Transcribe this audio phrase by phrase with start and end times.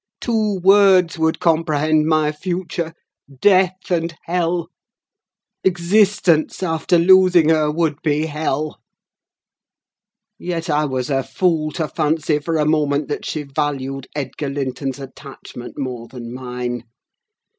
[0.19, 4.69] Two words would comprehend my future—death and hell:
[5.63, 8.81] existence, after losing her, would be hell.
[10.39, 14.97] Yet I was a fool to fancy for a moment that she valued Edgar Linton's
[14.97, 16.85] attachment more than mine.